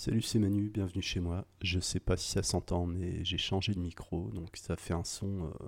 [0.00, 1.44] Salut, c'est Manu, bienvenue chez moi.
[1.60, 5.02] Je sais pas si ça s'entend, mais j'ai changé de micro, donc ça fait un
[5.02, 5.46] son.
[5.46, 5.66] Euh,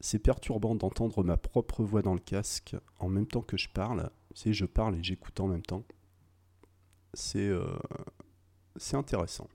[0.00, 4.08] c'est perturbant d'entendre ma propre voix dans le casque en même temps que je parle.
[4.34, 5.84] C'est je parle et j'écoute en même temps.
[7.12, 7.76] C'est euh,
[8.94, 9.50] intéressant.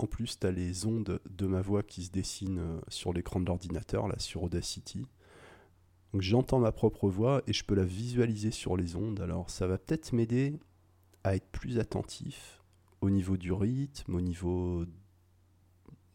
[0.00, 3.46] En plus, tu les ondes de ma voix qui se dessinent euh, sur l'écran de
[3.46, 5.06] l'ordinateur, là, sur Audacity.
[6.12, 9.20] Donc j'entends ma propre voix et je peux la visualiser sur les ondes.
[9.20, 10.58] Alors ça va peut-être m'aider
[11.24, 12.62] à être plus attentif
[13.00, 14.84] au niveau du rythme, au niveau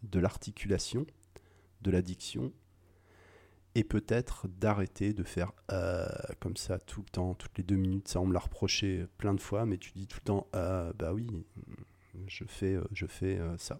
[0.04, 1.06] de l'articulation,
[1.82, 2.52] de la diction,
[3.76, 6.08] et peut-être d'arrêter de faire euh,
[6.40, 8.08] comme ça tout le temps, toutes les deux minutes.
[8.08, 10.94] Ça, on me l'a reproché plein de fois, mais tu dis tout le temps, euh,
[10.94, 11.28] bah oui,
[12.28, 13.80] je fais, euh, je fais ça.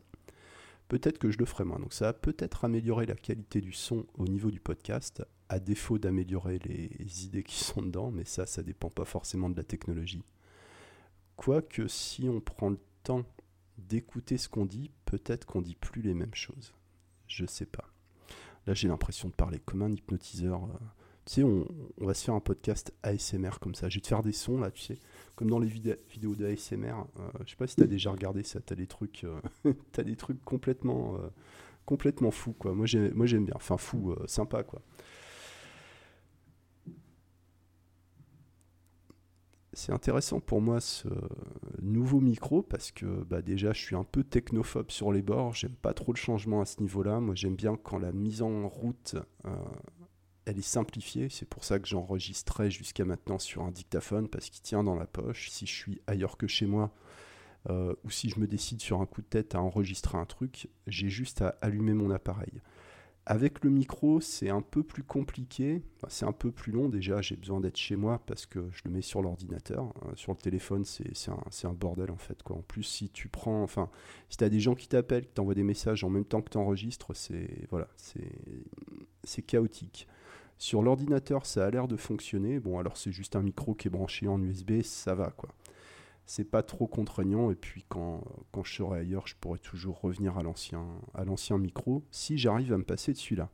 [0.90, 1.80] Peut-être que je le ferai moins.
[1.80, 5.98] Donc ça va peut-être améliorer la qualité du son au niveau du podcast, à défaut
[5.98, 10.24] d'améliorer les idées qui sont dedans, mais ça, ça dépend pas forcément de la technologie.
[11.36, 13.24] Quoique si on prend le temps
[13.78, 16.74] d'écouter ce qu'on dit, peut-être qu'on dit plus les mêmes choses.
[17.28, 17.86] Je sais pas.
[18.68, 20.64] Là, j'ai l'impression de parler comme un hypnotiseur.
[20.64, 20.78] Euh.
[21.26, 23.90] Tu sais, on, va se faire un podcast ASMR comme ça.
[23.90, 25.00] Je vais te faire des sons là, tu sais,
[25.36, 26.94] comme dans les vidéos d'ASMR.
[27.20, 28.60] Euh, je sais pas si tu as déjà regardé ça.
[28.62, 31.18] Tu as des trucs, euh, as des trucs complètement,
[31.86, 32.74] complètement fous quoi.
[32.74, 33.56] Moi, j'aime bien.
[33.56, 34.82] Enfin, fou, sympa quoi.
[39.76, 41.08] C'est intéressant pour moi ce
[41.82, 45.76] nouveau micro parce que bah, déjà je suis un peu technophobe sur les bords, j'aime
[45.76, 47.20] pas trop le changement à ce niveau-là.
[47.20, 49.56] Moi j'aime bien quand la mise en route euh,
[50.46, 51.28] elle est simplifiée.
[51.30, 55.08] C'est pour ça que j'enregistrais jusqu'à maintenant sur un dictaphone parce qu'il tient dans la
[55.08, 55.50] poche.
[55.50, 56.92] Si je suis ailleurs que chez moi
[57.70, 60.70] euh, ou si je me décide sur un coup de tête à enregistrer un truc,
[60.88, 62.62] j'ai juste à allumer mon appareil.
[63.28, 65.82] Avec le micro, c'est un peu plus compliqué.
[66.10, 67.22] c'est un peu plus long déjà.
[67.24, 69.94] J'ai besoin d'être chez moi parce que je le mets sur l'ordinateur.
[70.06, 72.44] Euh, sur le téléphone, c'est un, bordel en fait.
[72.44, 72.58] Quoi.
[72.58, 73.90] En plus, si tu prends, enfin,
[74.30, 76.52] si tu as des gens qui t'appellent, qui t'envoient des messages en même temps que
[76.52, 77.88] tu enregistres, c'est voilà,
[79.24, 80.08] c'est chaotique.
[80.60, 82.60] Sur l'ordinateur, ça a l'air de fonctionner.
[82.60, 85.50] Bon, alors c'est juste un micro qui est branché en USB, ça va quoi
[86.26, 87.52] c'est pas trop contraignant.
[87.52, 91.58] Et puis quand, quand je serai ailleurs, je pourrai toujours revenir à l'ancien, à l'ancien
[91.58, 93.50] micro si j'arrive à me passer de celui-là.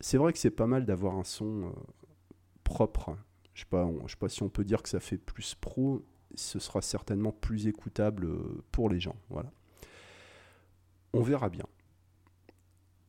[0.00, 1.70] C'est vrai que c'est pas mal d'avoir un son euh,
[2.64, 3.16] propre.
[3.54, 6.04] Je sais pas, je sais pas si on peut dire que ça fait plus pro.
[6.34, 9.16] Ce sera certainement plus écoutable euh, pour les gens.
[9.30, 9.52] Voilà.
[11.12, 11.66] On verra bien.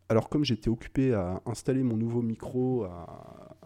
[0.10, 3.58] Alors comme j'étais occupé à installer mon nouveau micro, à,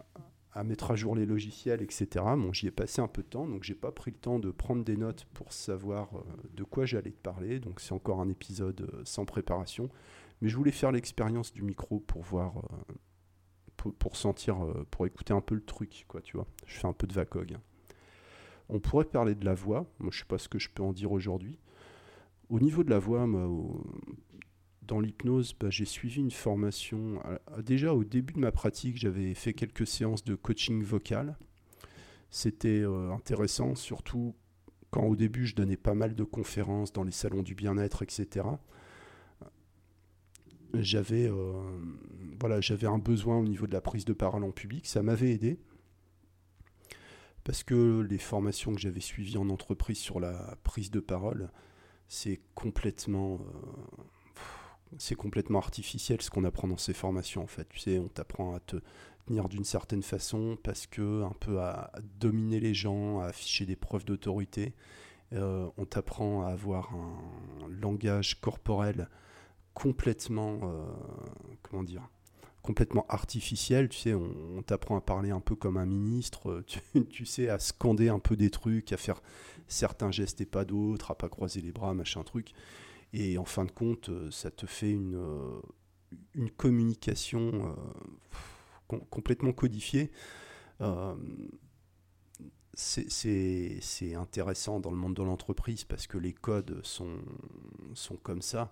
[0.58, 2.08] à mettre à jour les logiciels, etc.
[2.36, 4.50] Bon, j'y ai passé un peu de temps, donc j'ai pas pris le temps de
[4.50, 7.60] prendre des notes pour savoir euh, de quoi j'allais te parler.
[7.60, 9.88] Donc c'est encore un épisode euh, sans préparation,
[10.40, 14.56] mais je voulais faire l'expérience du micro pour voir, euh, pour, sentir,
[14.90, 16.48] pour écouter un peu le truc, quoi, tu vois.
[16.66, 17.52] Je fais un peu de VACOG.
[17.52, 17.60] Hein.
[18.68, 19.86] On pourrait parler de la voix.
[20.00, 21.60] Moi, je sais pas ce que je peux en dire aujourd'hui.
[22.50, 23.48] Au niveau de la voix, moi,
[24.88, 27.22] dans l'hypnose, bah, j'ai suivi une formation.
[27.62, 31.36] Déjà au début de ma pratique, j'avais fait quelques séances de coaching vocal.
[32.30, 34.34] C'était euh, intéressant, surtout
[34.90, 38.46] quand au début je donnais pas mal de conférences dans les salons du bien-être, etc.
[40.74, 41.52] J'avais euh,
[42.40, 44.86] voilà, un besoin au niveau de la prise de parole en public.
[44.86, 45.58] Ça m'avait aidé
[47.44, 51.50] parce que les formations que j'avais suivies en entreprise sur la prise de parole,
[52.06, 54.02] c'est complètement euh,
[54.96, 57.68] c'est complètement artificiel ce qu'on apprend dans ces formations en fait.
[57.68, 58.76] Tu sais, on t'apprend à te
[59.26, 63.76] tenir d'une certaine façon parce que un peu à dominer les gens, à afficher des
[63.76, 64.74] preuves d'autorité.
[65.34, 69.08] Euh, on t'apprend à avoir un langage corporel
[69.74, 70.86] complètement, euh,
[71.62, 72.08] comment dire,
[72.62, 73.88] complètement artificiel.
[73.90, 76.64] Tu sais, on, t'apprend à parler un peu comme un ministre.
[76.66, 79.22] Tu, tu, sais, à scander un peu des trucs, à faire
[79.66, 82.54] certains gestes et pas d'autres, à pas croiser les bras, machin truc.
[83.12, 85.60] Et en fin de compte, euh, ça te fait une, euh,
[86.34, 87.74] une communication
[88.90, 90.10] euh, complètement codifiée.
[92.74, 97.18] c'est intéressant dans le monde de l'entreprise parce que les codes sont,
[97.94, 98.70] sont comme ça.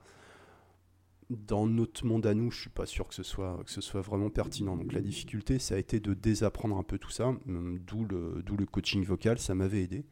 [1.28, 4.00] Dans notre monde à nous, je suis pas sûr que ce soit, que ce soit
[4.00, 4.76] vraiment pertinent.
[4.76, 8.66] Donc la difficulté, ça a été de désapprendre un peu tout ça, d'où le, le
[8.66, 10.06] coaching vocal, ça m'avait aidé.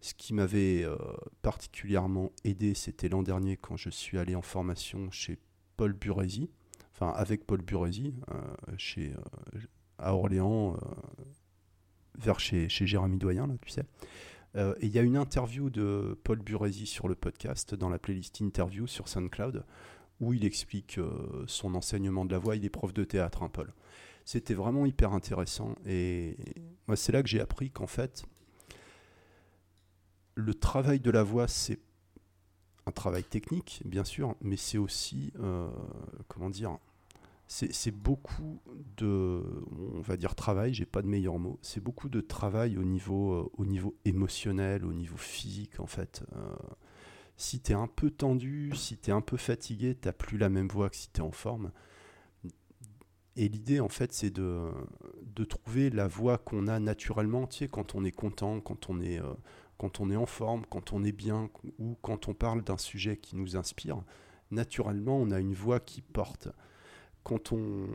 [0.00, 0.96] Ce qui m'avait euh,
[1.42, 5.38] particulièrement aidé, c'était l'an dernier quand je suis allé en formation chez
[5.76, 6.50] Paul Burezi,
[6.92, 9.60] enfin avec Paul Burezi, euh, chez, euh,
[9.98, 10.76] à Orléans,
[12.18, 13.84] vers chez, chez Jérémy Doyen, là, tu sais.
[14.54, 18.40] et il y a une interview de Paul Burezi sur le podcast, dans la playlist
[18.40, 19.64] Interview sur SoundCloud,
[20.20, 20.98] où il explique
[21.46, 22.56] son enseignement de la voix.
[22.56, 23.72] Il est prof de théâtre, hein, Paul.
[24.24, 25.76] C'était vraiment hyper intéressant.
[25.86, 26.36] Et
[26.94, 28.24] c'est là que j'ai appris qu'en fait,
[30.36, 31.80] le travail de la voix, c'est
[32.86, 35.68] un travail technique, bien sûr, mais c'est aussi, euh,
[36.28, 36.78] comment dire,
[37.48, 38.60] c'est beaucoup
[38.96, 39.42] de,
[40.36, 43.96] travail, j'ai pas de meilleur mot, c'est beaucoup de travail au niveau, euh, au niveau
[44.04, 46.22] émotionnel, au niveau physique en fait.
[46.36, 46.54] Euh,
[47.36, 50.48] si tu es un peu tendu, si tu es un peu fatigué, tu plus la
[50.48, 51.70] même voix que si tu en forme.
[53.36, 54.70] Et l'idée en fait c'est de,
[55.22, 59.00] de trouver la voix qu'on a naturellement, tu sais, quand on est content, quand on
[59.00, 59.20] est,
[59.78, 63.16] quand on est en forme, quand on est bien, ou quand on parle d'un sujet
[63.16, 64.02] qui nous inspire,
[64.50, 66.48] naturellement on a une voix qui porte
[67.26, 67.88] quand on,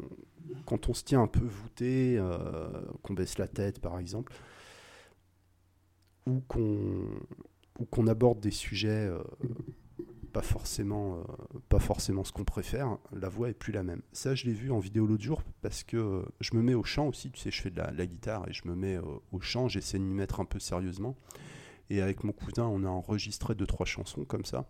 [0.66, 2.69] quand on se tient un peu voûté, euh,
[3.01, 4.33] qu'on baisse la tête par exemple,
[6.28, 7.07] ou qu'on
[7.89, 9.24] qu'on aborde des sujets euh,
[10.34, 11.24] pas, forcément, euh,
[11.69, 14.01] pas forcément ce qu'on préfère, la voix est plus la même.
[14.12, 17.07] Ça, je l'ai vu en vidéo l'autre jour parce que je me mets au chant
[17.07, 19.00] aussi, tu sais, je fais de la, guitare et je me mets
[19.31, 21.16] au chant, j'essaie de m'y mettre un peu sérieusement.
[21.92, 24.66] Et avec mon cousin, on a enregistré deux, trois chansons comme ça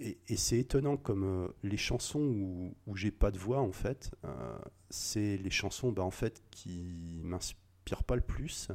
[0.00, 4.12] et, c'est étonnant comme euh, les chansons où, où j'ai pas de voix en fait,
[4.24, 4.58] euh,
[4.90, 8.68] c'est les chansons bah, en fait qui m'inspirent pas le plus.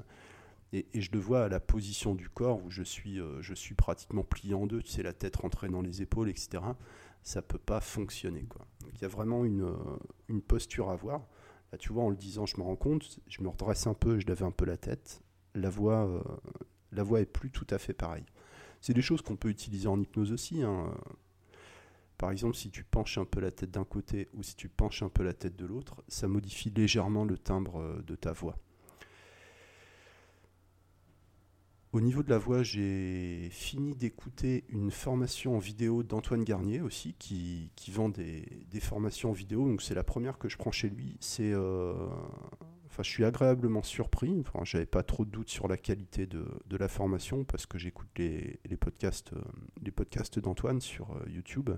[0.73, 3.75] Et, je le vois à la position du corps où je suis, euh, je suis
[3.75, 6.63] pratiquement plié en deux, tu sais, la tête rentrée dans les épaules, etc.
[7.21, 8.43] Ça peut pas fonctionner.
[8.43, 8.67] Quoi.
[8.93, 11.21] il y a vraiment une, posture à avoir.
[11.71, 14.19] Là, tu vois, en le disant, je me rends compte, je me redresse un peu,
[14.19, 15.23] je lève un peu la tête.
[15.55, 16.23] La voix,
[16.95, 18.25] la voix est plus tout à fait pareille.
[18.81, 20.61] C'est des choses qu'on peut utiliser en hypnose aussi.
[20.61, 20.93] Hein.
[22.17, 25.03] Par exemple, si tu penches un peu la tête d'un côté ou si tu penches
[25.03, 28.57] un peu la tête de l'autre, ça modifie légèrement le timbre euh, de ta voix.
[31.93, 37.13] Au niveau de la voix, j'ai fini d'écouter une formation en vidéo d'Antoine Garnier aussi,
[37.19, 38.47] qui, vend des,
[38.81, 39.67] formations en vidéo.
[39.67, 41.17] Donc c'est la première que je prends chez lui.
[41.19, 41.93] C'est euh,
[42.93, 44.39] Enfin, je suis agréablement surpris.
[44.41, 48.07] Enfin, j'avais pas trop de doutes sur la qualité de, la formation parce que j'écoute
[48.19, 49.41] les, podcasts, euh,
[49.81, 51.71] les podcasts d'Antoine sur euh, YouTube.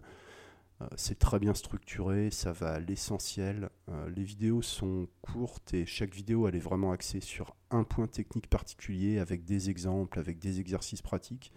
[0.81, 3.69] Euh, c'est très bien structuré, ça va à l'essentiel.
[4.13, 8.47] les vidéos sont courtes et chaque vidéo elle est vraiment axée sur un point technique
[8.49, 11.53] particulier avec des exemples, avec des exercices pratiques.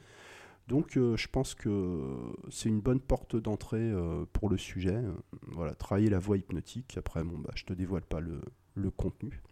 [0.69, 3.93] Donc je pense que c'est une bonne porte d'entrée
[4.33, 5.03] pour le sujet.
[5.49, 6.97] voilà, travailler la voix hypnotique.
[6.97, 8.41] Après, bon, bah, je te dévoile pas le,
[8.77, 9.43] le contenu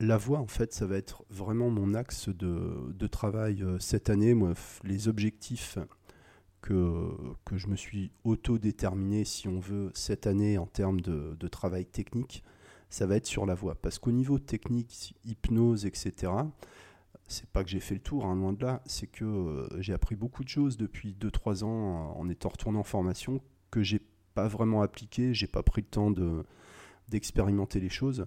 [0.00, 4.34] la voix, en fait, ça va être vraiment mon axe de, travail euh, cette année.
[4.82, 5.78] Les objectifs
[6.60, 7.10] que,
[7.52, 12.42] je me suis auto-déterminé, si on veut, cette année en termes de, travail technique,
[12.88, 13.74] ça va être sur la voix.
[13.74, 16.32] Parce qu'au niveau technique, hypnose, etc.,
[17.26, 19.94] c'est pas que j'ai fait le tour, hein, loin de là, c'est que euh, j'ai
[19.94, 24.02] appris beaucoup de choses depuis 2-3 ans en étant retourné en formation que j'ai
[24.34, 26.12] pas vraiment appliqué, j'ai pas pris le temps
[27.08, 28.26] d'expérimenter les choses.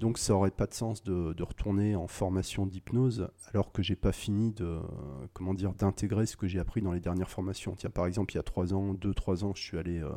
[0.00, 4.12] Donc ça aurait pas de sens de, retourner en formation d'hypnose alors que j'ai pas
[4.12, 4.80] fini de
[5.34, 7.74] comment dire d'intégrer ce que j'ai appris dans les dernières formations.
[7.76, 10.10] Tiens, par exemple, il y a trois ans, deux trois ans, je suis allé euh,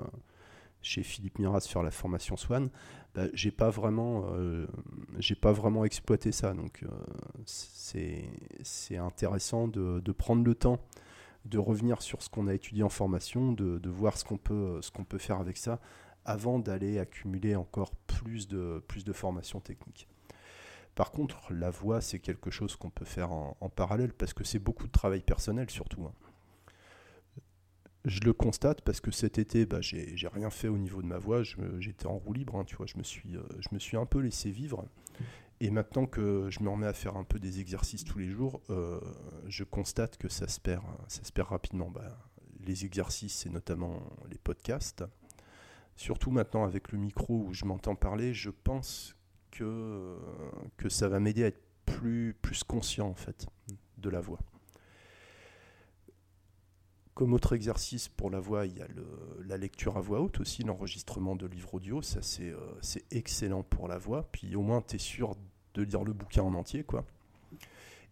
[0.82, 2.70] chez Philippe Miras faire la formation Swan.
[3.14, 4.68] Bah, j'ai pas vraiment euh,
[5.20, 6.54] j'ai pas vraiment exploité ça.
[6.54, 6.88] Donc euh,
[7.46, 10.80] c'est intéressant de, de, prendre le temps
[11.44, 14.82] de revenir sur ce qu'on a étudié en formation, de, de voir ce qu'on peut
[14.82, 15.82] ce qu'on peut faire avec ça
[16.26, 20.08] avant d'aller accumuler encore plus de, plus de formations techniques.
[20.96, 24.60] Par contre, la voix, c'est quelque chose qu'on peut faire en, parallèle parce que c'est
[24.60, 26.06] beaucoup de travail personnel surtout.
[26.06, 26.14] Hein.
[28.06, 31.18] Je le constate parce que cet été, bah, j'ai rien fait au niveau de ma
[31.18, 31.42] voix,
[31.80, 34.06] j'étais en roue libre, hein, tu vois, je me, suis, euh, je me suis un
[34.06, 34.86] peu laissé vivre.
[35.62, 38.62] Et maintenant que je me remets à faire un peu des exercices tous les jours,
[38.70, 39.00] euh,
[39.48, 41.90] je constate que ça se perd, ça se perd rapidement.
[41.90, 42.18] Bah,
[42.66, 45.04] les exercices, c'est notamment les podcasts
[45.96, 49.16] surtout maintenant avec le micro où je m'entends parler, je pense
[49.52, 50.18] que,
[50.90, 53.46] ça va m'aider à être plus, plus conscient en fait
[53.98, 54.40] de la voix.
[57.14, 58.88] Comme autre exercice pour la voix, il y a
[59.46, 62.80] la lecture à voix haute aussi, l'enregistrement de livres audio, ça c'est euh,
[63.12, 65.36] excellent pour la voix, puis au moins tu es sûr
[65.76, 67.06] de lire le bouquin en entier quoi.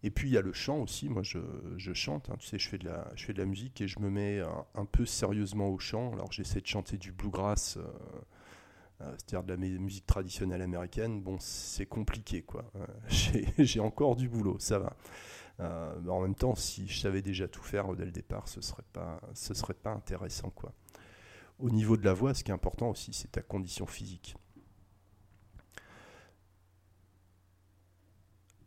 [0.04, 1.08] Et puis il y a le chant aussi.
[1.08, 1.38] Moi, je,
[1.76, 2.28] je chante.
[2.30, 2.36] Hein.
[2.38, 4.40] tu sais, je fais, de la, je fais de la musique et je me mets
[4.74, 6.12] un, peu sérieusement au chant.
[6.12, 7.82] Alors, j'essaie de chanter du bluegrass, euh,
[9.00, 11.22] euh, c'est-à-dire de la musique traditionnelle américaine.
[11.22, 12.64] Bon, c'est compliqué, quoi.
[12.76, 12.86] Euh,
[13.58, 14.96] j'ai encore du boulot, ça va.
[15.60, 19.20] en même temps, si je savais déjà tout faire dès le départ, ce serait pas,
[19.34, 20.72] serait pas intéressant, quoi.
[21.60, 24.34] Au niveau de la voix, ce qui est important aussi, c'est ta condition physique.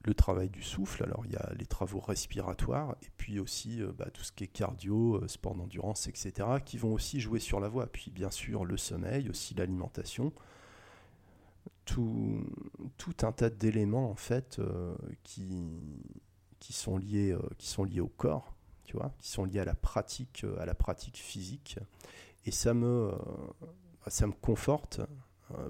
[0.05, 1.03] Le travail du souffle.
[1.03, 4.43] Alors il y a les travaux respiratoires et puis aussi euh, bah, tout ce qui
[4.43, 6.47] est cardio, euh, sport d'endurance, etc.
[6.63, 7.87] qui vont aussi jouer sur la voix.
[7.87, 10.31] Puis bien sûr le sommeil, aussi l'alimentation.
[11.85, 12.43] Tout,
[12.97, 15.69] tout, un tas d'éléments en fait euh, qui,
[16.71, 17.35] sont liés
[18.01, 21.77] au corps, tu vois, qui sont liés à la pratique, à la pratique physique.
[22.45, 23.11] Et ça me,
[24.07, 24.99] ça me conforte.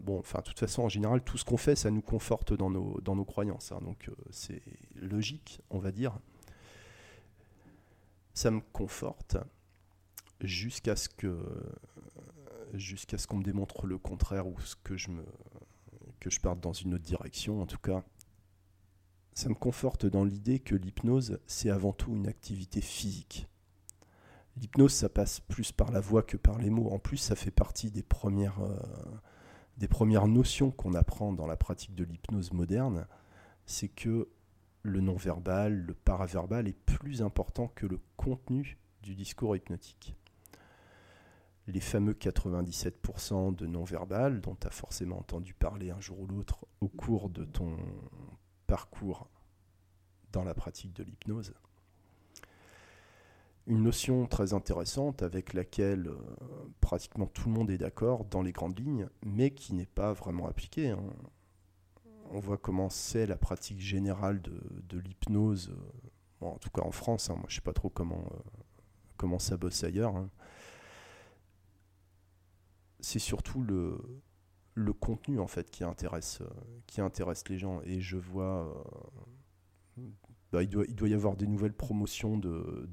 [0.01, 2.69] Bon, enfin, de toute façon, en général, tout ce qu'on fait, ça nous conforte dans
[2.69, 3.71] nos, dans nos croyances.
[3.71, 3.79] Hein.
[3.81, 4.61] donc, c'est
[4.95, 6.17] logique, on va dire.
[8.33, 9.37] Ça me conforte
[10.41, 11.37] jusqu'à ce que
[12.73, 15.25] jusqu'à ce qu'on me démontre le contraire ou ce que je me
[16.19, 18.03] que je parte dans une autre direction en tout cas
[19.33, 23.47] ça me conforte dans l'idée que l'hypnose c'est avant tout une activité physique
[24.57, 27.51] l'hypnose ça passe plus par la voix que par les mots en plus ça fait
[27.51, 28.77] partie des premières euh,
[29.77, 33.07] des premières notions qu'on apprend dans la pratique de l'hypnose moderne
[33.65, 34.29] c'est que
[34.83, 40.15] le non-verbal, le paraverbal est plus important que le contenu du discours hypnotique
[41.67, 46.65] les fameux 97% de non-verbal dont tu as forcément entendu parler un jour ou l'autre
[46.81, 47.77] au cours de ton
[48.67, 49.27] parcours
[50.31, 51.53] dans la pratique de l'hypnose.
[53.67, 56.17] Une notion très intéressante avec laquelle euh,
[56.81, 60.47] pratiquement tout le monde est d'accord dans les grandes lignes, mais qui n'est pas vraiment
[60.47, 60.89] appliquée.
[60.89, 61.03] Hein.
[62.29, 67.29] On voit comment c'est la pratique générale de, l'hypnose, euh, en tout cas en France,
[67.29, 67.35] hein.
[67.35, 68.61] moi je ne sais pas trop comment, euh,
[69.17, 70.15] comment ça bosse ailleurs.
[70.15, 70.29] Hein
[72.99, 73.99] c'est surtout le,
[74.73, 76.41] le contenu en fait qui intéresse,
[76.87, 77.81] qui intéresse les gens.
[77.83, 78.83] Et je vois,
[80.55, 82.87] bah, il, doit, il doit y avoir des nouvelles promotions de,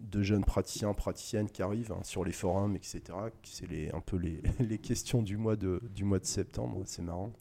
[0.00, 3.00] de, jeunes praticiens, praticiennes qui arrivent hein, sur les forums, etc.
[3.44, 7.02] C'est les, un peu les, les, questions du mois de, du mois de septembre, c'est
[7.02, 7.32] marrant.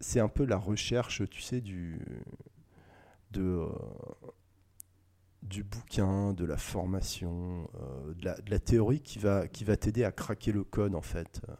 [0.00, 2.00] C'est un peu la recherche, tu sais, du,
[3.30, 3.68] de, euh,
[5.42, 10.10] du bouquin, de la formation, euh, de, la, théorie qui va, qui va t'aider à
[10.10, 11.42] craquer le code en fait.
[11.48, 11.54] Euh,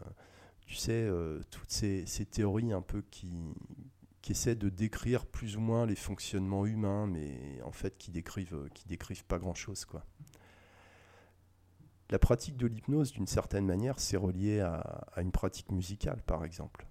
[0.67, 1.09] tu sais,
[1.53, 3.55] toutes ces, théories un peu qui,
[4.29, 8.69] qui essaient de décrire plus ou moins les fonctionnements humains, mais en fait qui décrivent,
[8.75, 9.87] qui décrivent pas grand-chose.
[12.11, 16.87] La pratique de l'hypnose, d'une certaine manière, c'est relié à, une pratique musicale, par exemple.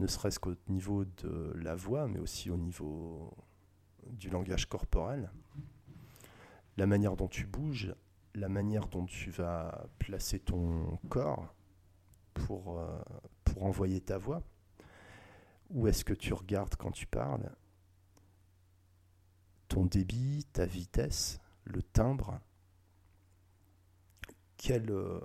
[0.00, 3.32] Ne serait-ce qu'au niveau de la voix, mais aussi au niveau
[4.08, 5.30] du langage corporel,
[6.78, 7.94] la manière dont tu bouges,
[8.34, 11.54] la manière dont tu vas placer ton corps
[12.34, 12.98] pour, euh,
[13.44, 14.42] pour envoyer ta voix.
[15.70, 17.50] Où est-ce que tu regardes quand tu parles?
[19.68, 22.40] Ton débit, ta vitesse, le timbre?
[24.56, 25.20] Quel, euh,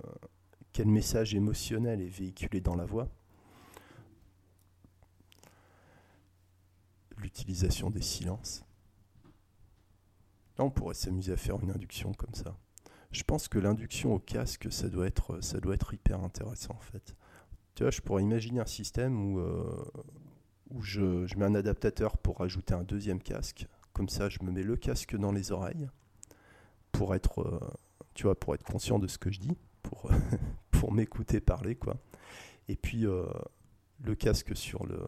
[0.72, 3.08] quel message émotionnel est véhiculé dans la voix?
[7.16, 8.64] L'utilisation des silences?
[10.58, 12.56] Là, on pourrait s'amuser à faire une induction comme ça.
[13.10, 16.80] Je pense que l'induction au casque, ça doit être, ça doit être hyper intéressant en
[16.80, 17.16] fait.
[17.74, 19.84] Tu vois, je pourrais imaginer un système où, euh,
[20.74, 23.66] où je, mets un adaptateur pour ajouter un deuxième casque.
[23.92, 25.88] Comme ça, je me mets le casque dans les oreilles
[26.92, 27.60] pour être, euh,
[28.14, 30.10] tu vois, pour être conscient de ce que je dis, pour,
[30.72, 31.96] pour m'écouter parler, quoi.
[32.68, 33.26] Et puis euh,
[34.02, 35.00] le casque sur le,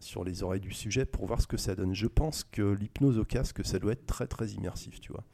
[0.00, 1.94] sur les oreilles du sujet pour voir ce que ça donne.
[1.94, 5.24] Je pense que l'hypnose au casque, ça doit être très très immersif, tu vois.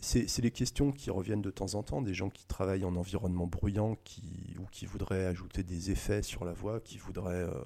[0.00, 3.46] C'est les questions qui reviennent de temps en temps, des gens qui travaillent en environnement
[3.46, 7.62] bruyant qui, ou qui voudraient ajouter des effets sur la voix, qui voudraient, euh,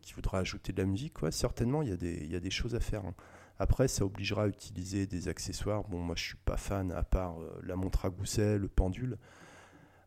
[0.00, 1.20] qui ajouter de la musique.
[1.22, 3.04] Ouais, certainement, il y, a des, y a des choses à faire.
[3.04, 3.14] Hein.
[3.58, 5.84] Après, ça obligera à utiliser des accessoires.
[5.88, 9.18] Bon, moi, je suis pas fan, à part euh, la montre à gousset, le pendule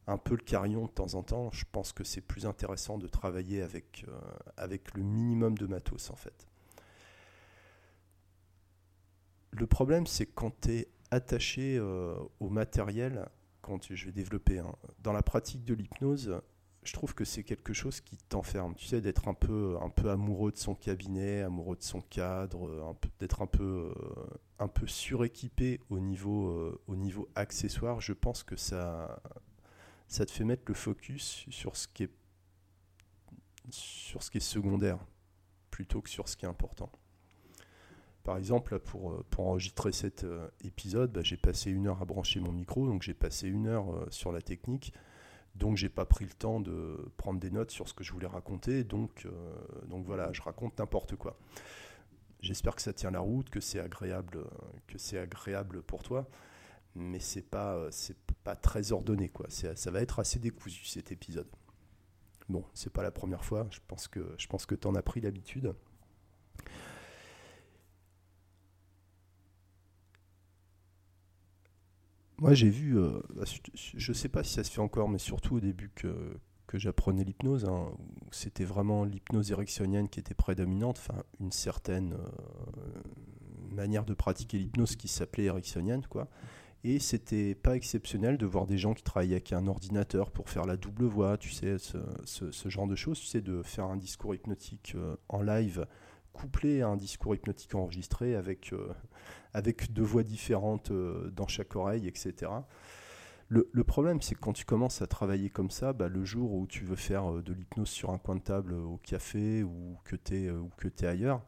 [0.07, 3.07] un peu le carillon de temps en temps, je pense que c'est plus intéressant de
[3.07, 4.19] travailler avec, euh,
[4.57, 6.47] avec le minimum de matos en fait.
[9.51, 13.27] Le problème, c'est quand tu es attaché euh, au matériel,
[13.61, 14.61] quand je vais développer,
[14.99, 16.39] dans la pratique de l'hypnose,
[16.83, 18.75] je trouve que c'est quelque chose qui t'enferme.
[18.75, 22.95] Tu sais, d'être un peu, un peu amoureux de son cabinet, amoureux de son cadre,
[23.19, 24.25] d'être un peu, euh,
[24.59, 28.01] un peu suréquipé au niveau, au niveau accessoire.
[28.01, 29.19] Je pense que ça,
[30.07, 32.11] ça te fait mettre le focus sur ce qui est,
[33.71, 34.99] sur ce qui est secondaire
[35.71, 36.91] plutôt que sur ce qui est important.
[38.25, 42.05] Par exemple, pour, euh, pour enregistrer cet euh, épisode, bah, j'ai passé une heure à
[42.05, 44.93] brancher mon micro, donc j'ai passé une heure euh, sur la technique,
[45.53, 48.27] donc j'ai pas pris le temps de prendre des notes sur ce que je voulais
[48.27, 49.27] raconter, donc,
[49.87, 51.37] donc voilà, je raconte n'importe quoi.
[52.41, 54.43] J'espère que ça tient la route, que c'est agréable,
[54.87, 56.27] que c'est agréable pour toi
[56.97, 59.47] mais c'est pas c'est pas très ordonné quoi.
[59.49, 61.47] Ça va être assez décousu cet épisode.
[62.47, 63.67] Bon, c'est pas la première fois.
[63.69, 65.73] Je pense que je pense que t'en as pris l'habitude.
[72.45, 73.41] Moi, j'ai vu, euh, bah,
[73.73, 76.37] je sais pas si ça se fait encore, mais surtout au début que,
[76.67, 77.65] que j'apprenais l'hypnose.
[77.65, 77.87] Hein,
[78.29, 83.01] c'était vraiment l'hypnose érectionienne qui était prédominante, enfin une certaine euh,
[83.71, 86.27] manière de pratiquer l'hypnose qui s'appelait érectionienne, quoi.
[86.83, 90.67] Et c'était pas exceptionnel de voir des gens qui travaillaient avec un ordinateur pour faire
[90.67, 94.35] la double voix, tu sais, ce, genre de choses, tu sais, de faire un discours
[94.35, 95.87] hypnotique euh, en live
[96.31, 98.71] couplé à un discours hypnotique enregistré avec,
[99.55, 102.51] avec deux voix différentes dans chaque oreille, etc.
[103.47, 106.65] Le, problème, c'est que quand tu commences à travailler comme ça, bah, le jour où
[106.65, 109.97] tu veux faire euh, de l'hypnose sur un coin de table euh, au café ou
[110.03, 110.63] que tu es, euh,
[111.03, 111.43] ailleurs,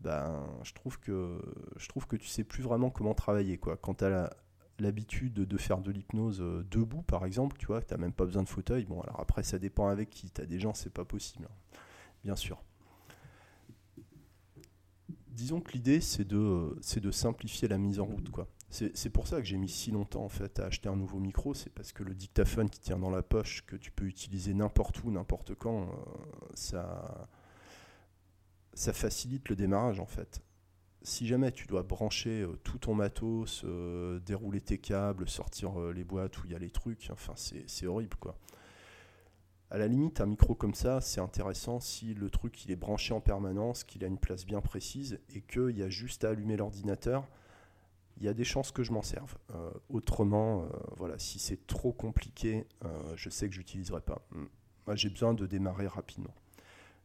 [0.00, 1.40] ben, je, trouve que,
[1.76, 3.56] je trouve tu sais plus vraiment comment travailler.
[3.56, 3.78] Quoi.
[3.78, 4.30] Quand tu as
[4.78, 8.42] l'habitude de faire de l'hypnose debout, par exemple, tu vois, tu n'as même pas besoin
[8.42, 8.84] de fauteuil.
[8.84, 10.30] Bon, alors après, ça dépend avec qui.
[10.30, 11.78] Tu as des gens, c'est pas possible, hein,
[12.24, 12.61] bien sûr.
[15.32, 18.30] Disons que l'idée, c'est de, de simplifier la mise en route.
[18.30, 18.46] Quoi.
[18.72, 21.52] C'est pour ça que j'ai mis si longtemps en fait à acheter un nouveau micro,
[21.52, 25.04] c'est parce que le dictaphone qui tient dans la poche, que tu peux utiliser n'importe
[25.04, 25.86] où, n'importe quand, euh,
[26.54, 27.28] ça,
[28.72, 30.40] ça facilite le démarrage en fait.
[31.02, 36.04] Si jamais tu dois brancher euh, tout ton matos, euh, dérouler tes câbles, sortir les
[36.04, 38.38] boîtes où il y a les trucs, enfin c'est horrible quoi.
[39.72, 43.14] À la limite, un micro comme ça, c'est intéressant si le truc il est branché
[43.14, 46.58] en permanence, qu'il a une place bien précise et qu'il y a juste à allumer
[46.58, 47.26] l'ordinateur
[48.18, 49.36] il y a des chances que je m'en serve.
[49.54, 54.22] Euh, autrement, euh, voilà, si c'est trop compliqué, euh, je sais que j'utiliserai pas.
[54.30, 54.44] Hmm.
[54.86, 56.34] Moi, j'ai besoin de démarrer rapidement.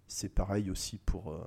[0.08, 1.38] C'est pareil aussi pour,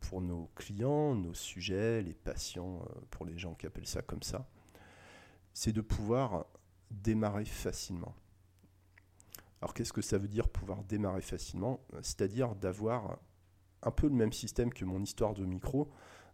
[0.00, 4.46] pour nos clients, nos sujets, les patients, pour les gens qui appellent ça comme ça.
[5.54, 6.46] C'est de pouvoir
[6.90, 8.14] démarrer facilement.
[9.62, 11.80] Alors qu'est-ce que ça veut dire pouvoir démarrer facilement?
[12.02, 13.18] C'est-à-dire d'avoir
[13.82, 15.90] un peu le même système que mon histoire de micro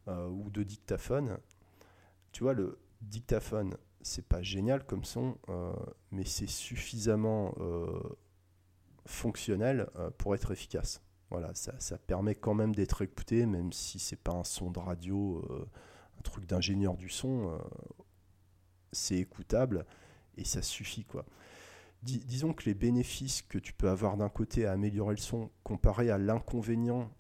[0.06, 1.38] ou de dictaphone,
[2.32, 5.73] tu vois, le dictaphone, c'est pas génial comme son, euh,
[6.11, 8.00] mais c'est suffisamment euh,
[9.06, 11.02] fonctionnel euh, pour être efficace.
[11.30, 15.47] Voilà, ça, permet quand même d'être écouté, même si c'est pas un son de radio,
[16.19, 17.60] un truc d'ingénieur du son,
[18.93, 19.84] c'est écoutable
[20.38, 21.26] et ça suffit quoi.
[22.02, 26.11] Disons que les bénéfices que tu peux avoir d'un côté à améliorer le son comparé
[26.11, 27.11] à l'inconvénient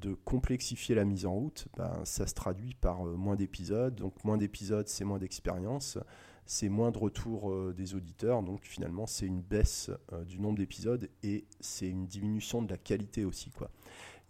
[0.00, 3.94] de complexifier la mise en route, ben, ça se traduit par euh, moins d'épisodes.
[3.94, 5.98] Donc moins d'épisodes, c'est moins d'expérience,
[6.46, 8.42] c'est moins de retour euh, des auditeurs.
[8.42, 12.78] Donc finalement, c'est une baisse euh, du nombre d'épisodes et c'est une diminution de la
[12.78, 13.50] qualité aussi.
[13.50, 13.70] Quoi.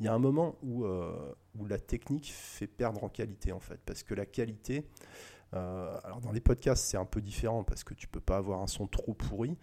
[0.00, 3.78] Il y a un moment où, où la technique fait perdre en qualité en fait,
[3.86, 4.88] parce que la qualité,
[5.52, 8.66] alors dans les podcasts c'est un peu différent parce que tu peux pas avoir un
[8.66, 9.56] son trop pourri.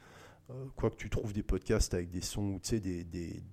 [0.75, 3.43] Quoique tu trouves des podcasts avec des sons, sais, des, des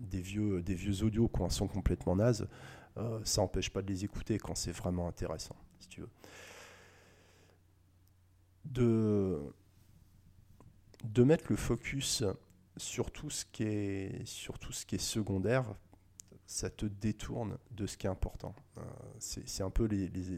[0.00, 2.48] des vieux, des vieux audios qui ont un son complètement naze,
[2.96, 6.10] euh, ça n'empêche pas de les écouter quand c'est vraiment intéressant, si tu veux.
[8.64, 9.40] De,
[11.04, 12.24] de mettre le focus
[12.76, 15.64] sur tout ce qui est, sur tout ce qui est secondaire,
[16.46, 18.54] ça te détourne de ce qui est important.
[18.78, 18.82] Euh,
[19.18, 19.88] c'est un peu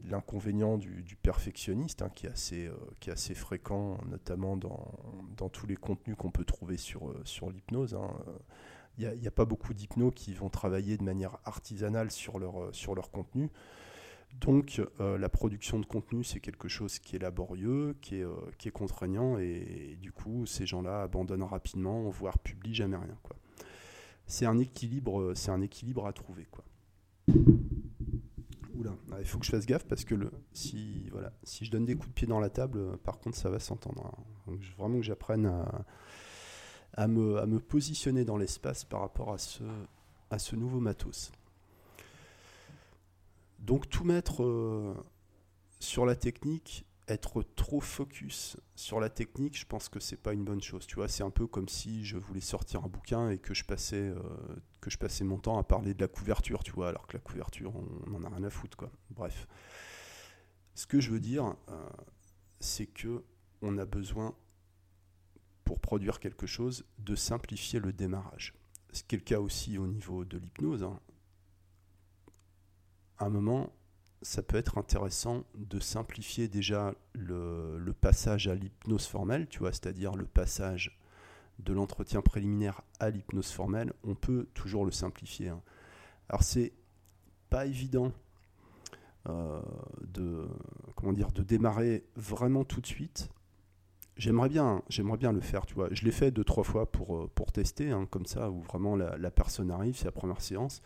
[0.05, 5.67] l'inconvénient du, perfectionniste hein, qui, est assez, euh, qui est assez fréquent, notamment dans, tous
[5.67, 7.95] les contenus qu'on peut trouver sur, sur l'hypnose.
[7.95, 8.11] Hein
[8.99, 12.73] il n'y a, pas beaucoup d'hypnos qui vont travailler de manière artisanale sur leur, euh,
[12.73, 13.51] sur contenu.
[14.41, 18.71] Donc euh, la production de contenu, c'est quelque chose qui est laborieux, qui est, euh,
[18.73, 23.17] contraignant, et, du coup, ces gens-là abandonnent rapidement, voire publient jamais rien.
[24.27, 26.47] C'est un équilibre, c'est un équilibre à trouver.
[26.51, 26.65] Quoi.
[28.75, 31.71] Oula, ah, il faut que je fasse gaffe parce que le, si, voilà, si je
[31.71, 34.13] donne des coups de pied dans la table, par contre, ça va s'entendre.
[34.49, 34.55] Hein.
[34.77, 35.85] vraiment que j'apprenne à
[36.97, 39.63] à me, à me positionner dans l'espace par rapport à ce,
[40.31, 41.31] à ce nouveau matos.
[43.59, 44.95] Donc tout mettre euh,
[45.79, 50.45] sur la technique, être trop focus sur la technique, je pense que c'est pas une
[50.45, 50.87] bonne chose.
[50.87, 53.65] Tu vois, c'est un peu comme si je voulais sortir un bouquin et que je
[53.65, 54.19] passais euh,
[54.81, 57.21] que je passais mon temps à parler de la couverture, tu vois, alors que la
[57.21, 58.91] couverture, on n'en a rien à foutre, quoi.
[59.11, 59.47] Bref,
[60.75, 61.89] ce que je veux dire, euh,
[62.61, 63.25] c'est que
[63.63, 64.35] on a besoin
[65.67, 68.55] pour produire quelque chose, de simplifier le démarrage.
[68.93, 70.85] Ce qui est le cas aussi au niveau de l'hypnose.
[70.85, 71.01] Hein.
[73.19, 73.76] À un moment,
[74.23, 80.15] ça peut être intéressant de simplifier déjà le, passage à l'hypnose formelle, tu vois, c'est-à-dire
[80.15, 80.99] le passage
[81.59, 85.49] de l'entretien préliminaire à l'hypnose formelle, on peut toujours le simplifier.
[85.49, 85.63] Hein.
[86.29, 86.73] Alors c'est
[87.49, 88.13] pas évident
[89.29, 89.61] euh,
[90.09, 90.47] de
[90.97, 93.31] comment dire de démarrer vraiment tout de suite
[94.17, 95.89] J'aimerais bien, j'aimerais bien le faire, tu vois.
[95.93, 98.97] Je l'ai fait deux, trois fois pour, euh, pour tester, hein, comme ça, où vraiment
[98.97, 100.81] la, personne arrive, c'est la première séance.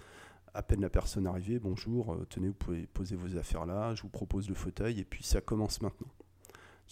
[0.53, 4.03] À peine la personne arrivée, bonjour, euh, tenez, vous pouvez poser vos affaires là, je
[4.03, 6.09] vous propose le fauteuil, et puis ça commence maintenant.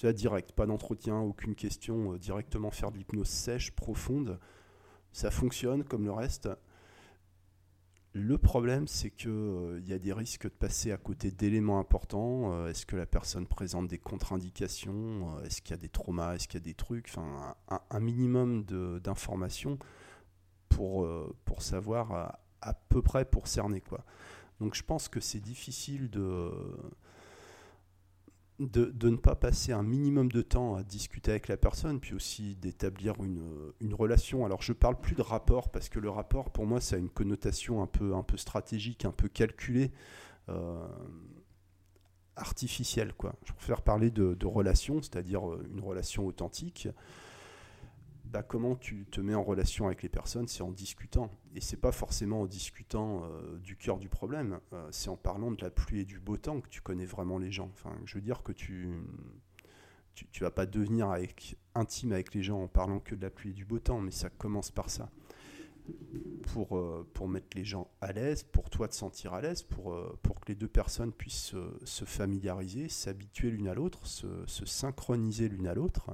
[0.00, 4.38] Vois, direct, pas d'entretien, aucune question, euh, directement faire de l'hypnose sèche, profonde.
[5.10, 6.48] Ça fonctionne comme le reste.
[8.12, 12.66] Le problème, c'est qu'il euh, y a des risques de passer à côté d'éléments importants.
[12.68, 15.42] Est-ce que la personne présente des contre-indications?
[15.42, 16.36] Est-ce qu'il y a des traumas?
[16.36, 17.08] Est-ce qu'il y a des trucs?
[17.08, 17.56] Enfin,
[17.90, 18.64] un, minimum
[19.02, 19.78] d'informations
[20.68, 21.08] pour,
[21.58, 23.80] savoir à, peu près pour cerner.
[23.80, 24.04] Quoi.
[24.60, 26.50] Donc je pense que c'est difficile de
[28.58, 33.14] ne pas passer un minimum de temps à discuter avec la personne, puis aussi d'établir
[33.22, 34.44] une, relation.
[34.44, 37.10] Alors je parle plus de rapport, parce que le rapport, pour moi, ça a une
[37.10, 39.92] connotation un peu, stratégique, un peu calculée,
[40.48, 40.86] euh,
[42.36, 43.12] artificielle.
[43.44, 46.88] Je préfère parler de, de relation, c'est-à-dire euh, une relation authentique.
[48.30, 51.30] Bah, comment tu te mets en relation avec les personnes, c'est en discutant.
[51.54, 55.50] Et c'est pas forcément en discutant euh, du cœur du problème, euh, c'est en parlant
[55.50, 57.70] de la pluie et du beau temps que tu connais vraiment les gens.
[57.72, 58.90] Enfin, je veux dire que tu,
[60.14, 61.14] tu, vas pas devenir
[61.74, 64.10] intime avec les gens en parlant que de la pluie et du beau temps, mais
[64.10, 65.10] ça commence par ça.
[66.52, 69.98] Pour, euh, pour mettre les gens à l'aise, pour toi te sentir à l'aise, pour,
[70.22, 75.66] pour que les deux personnes puissent se familiariser, s'habituer l'une à l'autre, se synchroniser l'une
[75.66, 76.10] à l'autre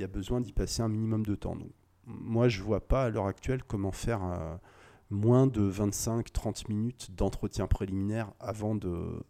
[0.00, 1.58] il y a besoin d'y passer un minimum de temps.
[2.06, 4.56] Moi, je ne vois pas à l'heure actuelle comment faire euh,
[5.10, 9.22] moins de 25-30 minutes d'entretien préliminaire avant de,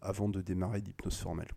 [0.46, 1.48] démarrer l'hypnose formelle.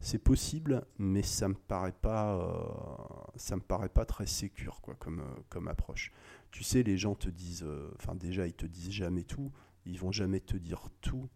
[0.00, 4.96] C'est possible, mais ça me paraît pas, euh, ça me paraît pas très sécure quoi,
[4.96, 6.10] comme, euh, approche.
[6.50, 7.64] Tu sais, les gens te disent,
[8.00, 9.52] enfin déjà, ils te disent jamais tout,
[9.86, 11.28] ils vont jamais te dire tout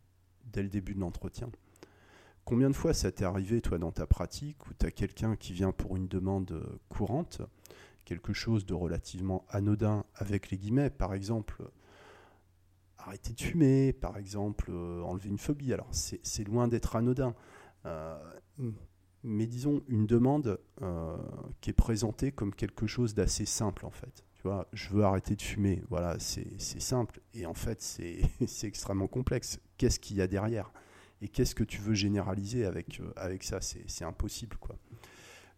[0.47, 1.49] dès le début de l'entretien.
[2.45, 5.55] Combien de fois ça t'est arrivé, toi, dans ta pratique, où tu as quelqu'un qui
[5.55, 7.41] vient pour une demande euh, courante,
[8.05, 11.63] quelque chose de relativement anodin avec les guillemets, par exemple,
[12.99, 15.73] arrêter de fumer, par exemple, euh, enlever une phobie?
[15.73, 17.35] Alors, c'est loin d'être anodin.
[17.87, 18.19] Euh,
[19.23, 20.61] mais disons, une demande
[21.63, 24.23] qui est présentée comme quelque chose d'assez simple, en fait.
[24.35, 25.83] Tu vois, je veux arrêter de fumer.
[25.89, 27.21] Voilà, c'est simple.
[27.33, 27.81] Et en fait,
[28.47, 29.61] c'est extrêmement complexe.
[29.79, 30.71] Qu'est-ce qu'il y a derrière?
[31.25, 33.59] Et qu'est-ce que tu veux généraliser avec, euh, avec ça?
[33.63, 34.59] C'est impossible.
[34.59, 34.77] quoi.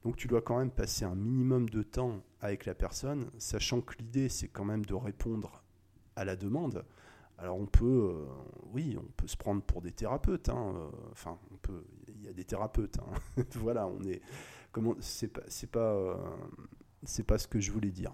[0.04, 3.94] Donc tu dois quand même passer un minimum de temps avec la personne, sachant que
[3.98, 5.64] l'idée c'est quand même de répondre
[6.14, 6.84] à la demande.
[7.36, 8.24] Alors on peut, euh,
[8.72, 10.48] oui, on peut se prendre pour des thérapeutes.
[10.48, 11.36] Hein, euh, enfin,
[12.06, 12.98] il y a des thérapeutes.
[13.00, 13.42] Hein.
[13.54, 14.22] voilà, on est,
[14.70, 16.16] comment, c'est pas, c'est pas,
[17.02, 18.12] c'est pas ce que je voulais dire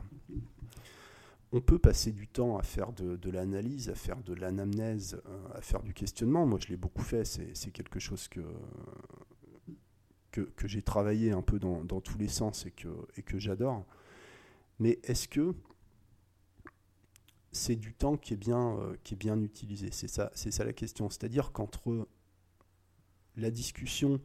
[1.53, 5.61] on peut passer du temps à faire de, l'analyse, à faire de l'anamnèse, euh, à
[5.61, 6.47] faire du questionnement.
[6.47, 7.25] Moi, je l'ai beaucoup fait.
[7.25, 8.41] C'est quelque chose que,
[10.31, 12.89] que, j'ai travaillé un peu dans, tous les sens et que,
[13.19, 13.85] et que j'adore.
[14.79, 15.55] Mais est-ce que
[17.51, 19.91] c'est du temps qui est bien, euh, qui est bien utilisé?
[19.93, 21.11] C'est ça, ça la question.
[21.11, 22.09] C'est-à-dire qu'entre
[23.37, 24.23] la discussion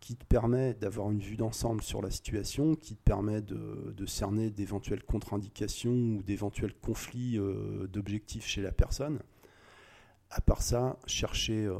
[0.00, 4.50] qui te permet d'avoir une vue d'ensemble sur la situation, qui te permet de, cerner
[4.50, 9.20] d'éventuelles contre-indications ou d'éventuels conflits euh, d'objectifs chez la personne.
[10.30, 11.78] À part ça, chercher, euh,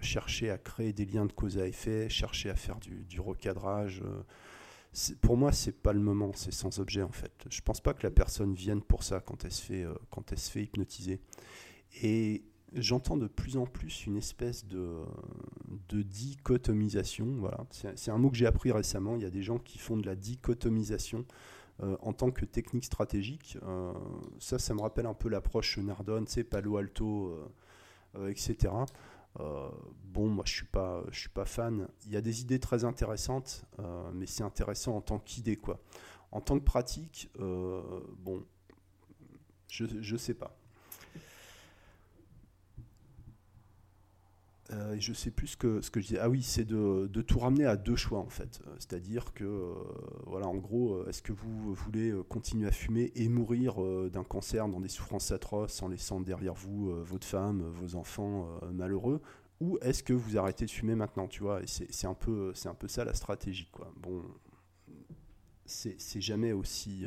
[0.00, 5.14] chercher à créer des liens de cause à effet, chercher à faire du, recadrage, euh,
[5.20, 7.32] pour moi, c'est pas le moment, c'est sans objet en fait.
[7.50, 10.38] Je pense pas que la personne vienne pour ça quand elle se fait, quand elle
[10.38, 11.20] se fait hypnotiser.
[12.02, 12.44] Et
[12.76, 15.02] j'entends de plus en plus une espèce de,
[15.88, 17.26] de dichotomisation.
[17.38, 17.66] Voilà.
[17.70, 19.16] C'est un mot que j'ai appris récemment.
[19.16, 21.24] Il y a des gens qui font de la dichotomisation
[21.82, 23.58] euh, en tant que technique stratégique.
[23.62, 23.92] Euh,
[24.38, 27.38] ça, ça me rappelle un peu l'approche Nardone, Palo Alto,
[28.16, 28.72] euh, etc.
[30.04, 31.88] bon, moi, je suis pas, je suis pas fan.
[32.06, 33.66] Il y a des idées très intéressantes,
[34.14, 35.60] mais c'est intéressant en tant qu'idée.
[36.32, 38.42] En tant que pratique, bon,
[39.68, 40.56] je, je sais pas.
[44.72, 46.18] Euh, je sais plus ce que, je disais.
[46.18, 48.60] Ah oui, c'est de, tout ramener à deux choix en fait.
[48.66, 49.74] Euh, c'est-à-dire que, euh,
[50.26, 53.76] voilà, en gros, est-ce que vous voulez continuer à fumer et mourir
[54.10, 59.20] d'un cancer dans des souffrances atroces en laissant derrière vous votre femme, vos enfants malheureux?
[59.60, 61.60] Ou est-ce que vous arrêtez de fumer maintenant, tu vois?
[61.66, 63.92] C'est un, peu, un peu ça la stratégie, quoi.
[63.96, 64.22] Bon,
[65.64, 67.06] c'est jamais aussi,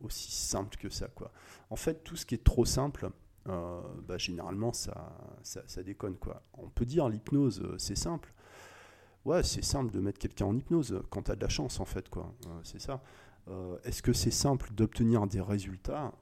[0.00, 1.30] aussi simple que ça, quoi.
[1.70, 3.10] En fait, tout ce qui est trop simple,
[3.48, 6.16] euh, bah, généralement ça, ça, déconne.
[6.16, 6.42] Quoi.
[6.54, 8.32] On peut dire l'hypnose, euh, c'est simple.
[9.24, 11.84] Ouais, c'est simple de mettre quelqu'un en hypnose quand tu as de la chance, en
[11.84, 12.08] fait.
[12.08, 12.32] quoi.
[12.46, 13.02] Euh, c'est ça.
[13.84, 16.12] Est-ce que c'est simple d'obtenir des résultats?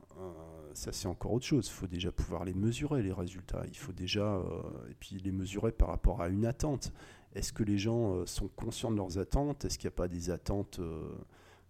[0.74, 1.66] Ça, c'est encore autre chose.
[1.68, 3.62] Il faut déjà pouvoir les mesurer, les résultats.
[3.66, 4.42] Il faut déjà
[4.90, 6.92] et puis les mesurer par rapport à une attente.
[7.34, 9.64] Est-ce que les gens sont conscients de leurs attentes?
[9.64, 10.80] Est-ce qu'il n'y a pas des attentes,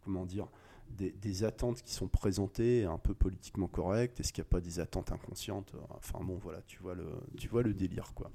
[0.04, 0.48] comment dire
[0.90, 4.80] des, attentes qui sont présentées un peu politiquement correctes Est-ce qu'il n'y a pas des
[4.80, 8.30] attentes inconscientes Enfin bon, voilà, tu vois le, tu vois le délire, quoi.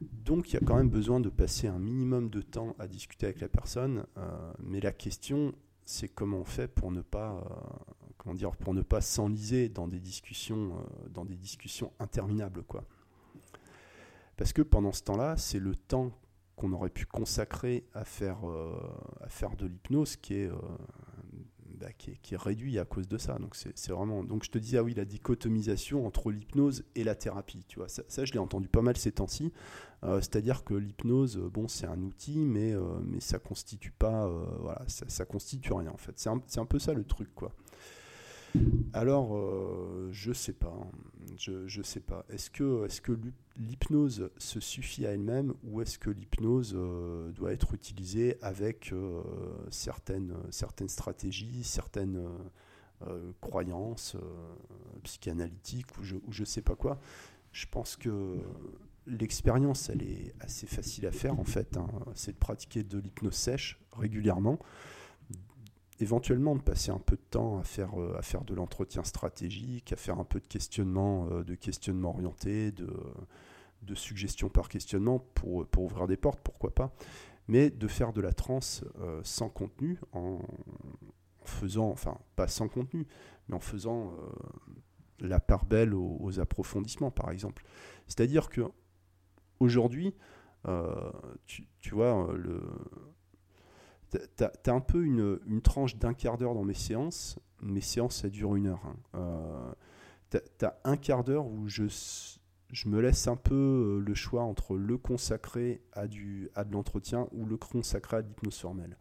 [0.00, 3.26] Donc il y a quand même besoin de passer un minimum de temps à discuter
[3.26, 5.52] avec la personne, euh, mais la question,
[5.84, 9.88] c'est comment on fait pour ne pas, euh, comment dire, pour ne pas s'enliser dans
[9.88, 10.72] des discussions,
[11.10, 12.84] dans des discussions interminables, quoi.
[14.36, 16.12] Parce que pendant ce temps-là, c'est le temps
[16.58, 18.38] qu'on aurait pu consacrer à faire,
[19.20, 20.50] à faire de l'hypnose qui est,
[21.78, 23.38] bah, qui, est, réduit à cause de ça.
[23.38, 24.24] Donc c'est vraiment.
[24.24, 27.64] Donc je te disais ah oui la dichotomisation entre l'hypnose et la thérapie.
[27.68, 29.52] Tu vois ça, je l'ai entendu pas mal ces temps-ci.
[30.04, 34.44] Euh, c'est-à-dire que l'hypnose bon c'est un outil mais euh, mais ça constitue pas euh,
[34.60, 36.12] voilà ça, ça, constitue rien en fait.
[36.16, 37.52] C'est un, un, peu ça le truc quoi.
[38.92, 40.76] Alors, euh, je sais pas.
[41.38, 42.24] Je, je sais pas.
[42.30, 43.18] Est-ce que,
[43.56, 49.20] l'hypnose se suffit à elle-même ou est-ce que l'hypnose euh, doit être utilisée avec euh,
[49.70, 50.32] certaines,
[50.88, 52.22] stratégies, certaines
[53.40, 54.16] croyances
[55.04, 56.98] psychanalytiques ou je, je sais pas quoi
[57.52, 58.38] Je pense que
[59.06, 61.76] l'expérience, elle est assez facile à faire en fait.
[61.76, 61.86] Hein.
[62.14, 64.58] C'est de pratiquer de l'hypnose sèche régulièrement
[66.00, 69.92] éventuellement de passer un peu de temps à faire, euh, à faire de l'entretien stratégique,
[69.92, 72.88] à faire un peu de questionnement, euh, de questionnement orienté, de,
[73.82, 76.92] de suggestion par questionnement pour, pour ouvrir des portes, pourquoi pas.
[77.48, 80.40] Mais de faire de la transe euh, sans contenu, en,
[81.44, 83.06] faisant, enfin pas sans contenu,
[83.48, 84.12] mais en faisant
[85.18, 87.64] la part belle aux, approfondissements, par exemple.
[88.06, 88.60] C'est-à-dire que
[89.58, 90.14] aujourd'hui,
[91.46, 92.60] tu, tu, vois, le,
[94.10, 97.38] T'as as un peu une, tranche d'un quart d'heure dans mes séances.
[97.60, 98.82] Mes séances, ça dure une heure.
[98.86, 98.96] Hein.
[100.34, 101.84] Euh, as un quart d'heure où je,
[102.86, 107.28] me laisse un peu euh, le choix entre le consacrer à, du, à de l'entretien
[107.32, 108.96] ou le consacrer à l'hypnose formelle.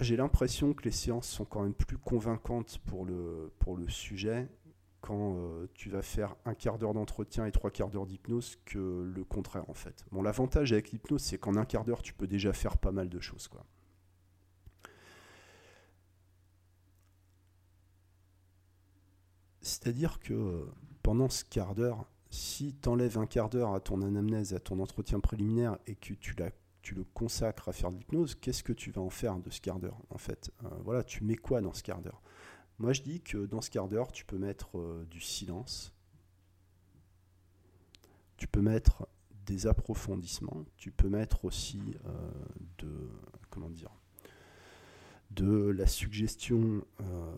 [0.00, 4.48] J'ai l'impression que les séances sont quand même plus convaincantes pour le, pour le sujet
[5.04, 9.02] quand euh, tu vas faire un quart d'heure d'entretien et trois quarts d'heure d'hypnose que
[9.14, 10.06] le contraire en fait.
[10.12, 13.10] Bon, l'avantage avec l'hypnose, c'est qu'en un quart d'heure, tu peux déjà faire pas mal
[13.10, 13.46] de choses.
[13.46, 13.66] Quoi.
[19.60, 20.66] C'est-à-dire que
[21.02, 24.80] pendant ce quart d'heure, si tu enlèves un quart d'heure à ton anamnèse, à ton
[24.80, 26.34] entretien préliminaire et que tu,
[26.80, 29.60] tu le consacres à faire de l'hypnose, qu'est-ce que tu vas en faire de ce
[29.60, 30.50] quart d'heure en fait?
[30.64, 32.22] Euh, Voilà, tu mets quoi dans ce quart d'heure?
[32.78, 35.92] Moi, je dis que dans ce quart d'heure, tu peux mettre euh, du silence,
[38.36, 39.06] tu peux mettre
[39.46, 42.30] des approfondissements, tu peux mettre aussi euh,
[42.78, 43.08] de
[43.50, 43.90] comment dire
[45.30, 47.34] de la suggestion euh,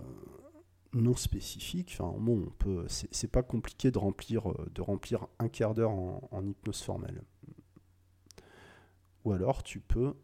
[0.93, 1.97] non spécifique.
[1.99, 6.47] Enfin, bon, on peut, c'est pas compliqué de remplir de remplir un quart d'heure en
[6.47, 7.23] hypnose formelle.
[9.25, 10.15] Ou alors, tu peux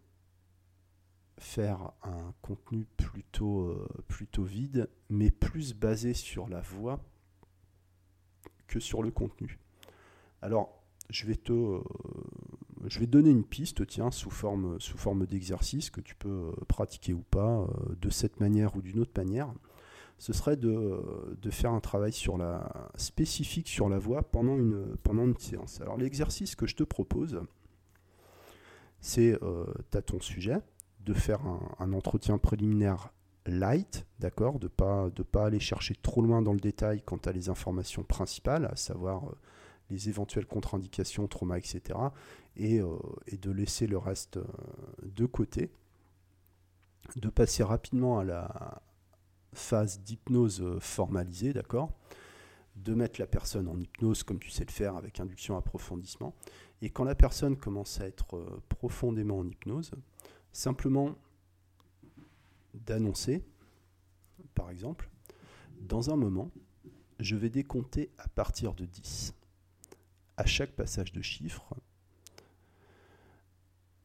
[1.43, 7.01] faire un contenu plutôt, euh, plutôt vide, mais plus basé sur la voix
[8.69, 9.59] que sur le contenu.
[10.41, 11.83] Alors, je vais te, euh,
[12.87, 16.53] je vais donner une piste, tiens, sous forme, sous forme d'exercice que tu peux euh,
[16.69, 17.67] pratiquer ou pas,
[18.01, 19.53] de cette manière ou d'une autre manière.
[20.19, 24.97] Ce serait de, de, faire un travail sur la, spécifique sur la voix pendant une,
[25.03, 25.81] pendant une séance.
[25.81, 27.41] Alors, l'exercice que je te propose,
[29.01, 29.37] c'est,
[29.91, 30.61] tu as ton sujet,
[31.05, 31.41] de faire
[31.79, 33.13] un, entretien préliminaire
[33.47, 37.33] light, d'accord, de pas de pas aller chercher trop loin dans le détail quant à
[37.33, 39.33] les informations principales, à savoir euh,
[39.91, 41.99] les éventuelles contre-indications, trauma, etc.,
[42.57, 44.45] et, euh, et, de laisser le reste euh,
[45.03, 45.73] de côté,
[47.17, 48.83] de passer rapidement à la
[49.55, 51.91] phase d'hypnose formalisée, d'accord,
[52.77, 56.35] de mettre la personne en hypnose comme tu sais le faire avec induction approfondissement,
[56.81, 59.93] et quand la personne commence à être profondément en hypnose,
[60.53, 61.17] Simplement
[62.75, 63.43] d'annoncer,
[64.55, 65.11] par exemple,
[65.81, 66.51] dans un moment,
[67.19, 69.35] je vais décompter à partir de 10.
[70.37, 71.75] À chaque passage de chiffre,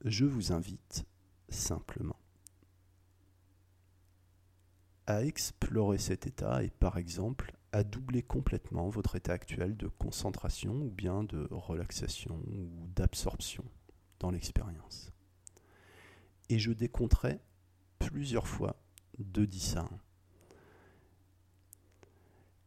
[0.03, 1.05] je vous invite
[1.49, 2.19] simplement
[5.05, 10.73] à explorer cet état et par exemple à doubler complètement votre état actuel de concentration
[10.73, 13.63] ou bien de relaxation ou d'absorption
[14.19, 15.11] dans l'expérience
[16.49, 17.39] et je décompterai
[17.99, 18.75] plusieurs fois
[19.19, 19.89] de 10 à 1.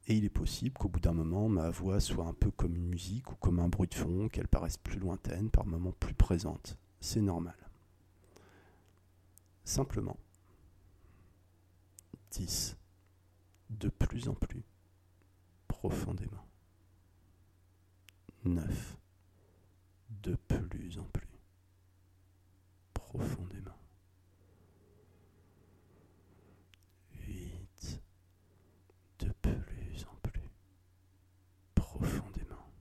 [0.08, 2.88] Et il est possible qu'au bout d'un moment, ma voix soit un peu comme une
[2.88, 6.76] musique ou comme un bruit de fond, qu'elle paraisse plus lointaine, par moments plus présente.
[7.00, 7.56] C'est normal.
[9.64, 10.16] Simplement,
[12.32, 12.76] 10
[13.70, 14.64] de plus en plus
[15.68, 16.44] profondément.
[18.44, 18.96] 9
[20.22, 21.29] de plus en plus
[23.10, 23.76] profondément.
[27.26, 28.00] 8.
[29.18, 30.48] De plus en plus
[31.74, 32.72] profondément.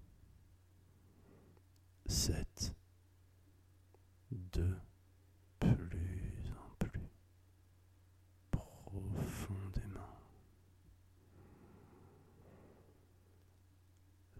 [2.05, 2.75] 7.
[4.31, 4.75] De
[5.59, 7.09] plus en plus
[8.51, 10.15] profondément.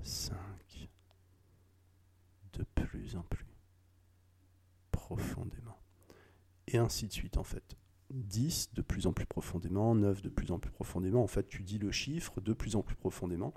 [0.03, 0.89] 5,
[2.53, 3.45] de plus en plus
[4.91, 5.79] profondément.
[6.69, 7.75] Et ainsi de suite en fait.
[8.11, 11.21] 10 de plus en plus profondément, 9 de plus en plus profondément.
[11.21, 13.53] En fait, tu dis le chiffre de plus en plus profondément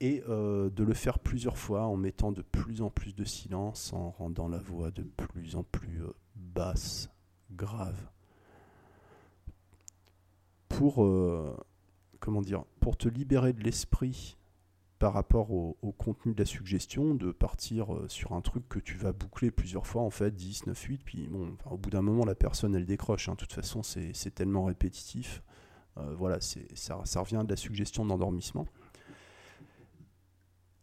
[0.00, 3.92] et euh, de le faire plusieurs fois en mettant de plus en plus de silence,
[3.92, 7.08] en rendant la voix de plus en plus euh, basse,
[7.52, 7.96] grave.
[10.68, 11.56] Pour, euh,
[12.20, 14.36] comment dire, pour te libérer de l'esprit
[14.98, 19.12] par rapport au, contenu de la suggestion, de partir sur un truc que tu vas
[19.12, 22.34] boucler plusieurs fois, en fait, 10, 9, 8, puis bon, au bout d'un moment, la
[22.34, 23.28] personne, elle décroche.
[23.28, 23.32] Hein.
[23.32, 25.42] De toute façon, c'est tellement répétitif.
[25.96, 28.66] voilà, ça, ça revient de la suggestion d'endormissement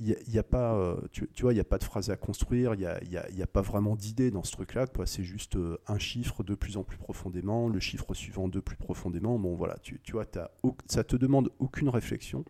[0.03, 3.47] il n'y a, euh, a pas de phrase à construire, il n'y a, y a,
[3.47, 4.85] pas vraiment d'idée dans ce truc-là.
[5.05, 8.75] C'est juste euh, un chiffre de plus en plus profondément, le chiffre suivant de plus
[8.75, 9.39] profondément.
[9.39, 10.51] Bon, voilà, tu, tu vois, as,
[10.87, 12.43] ça te demande aucune réflexion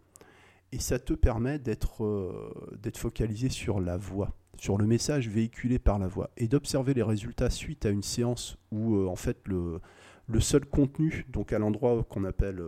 [0.73, 5.79] et ça te permet d'être euh, d'être focalisé sur la voix, sur le message véhiculé
[5.79, 9.79] par la voix et d'observer les résultats suite à une séance où, en fait, le,
[10.27, 12.61] le seul contenu, donc à l'endroit qu'on appelle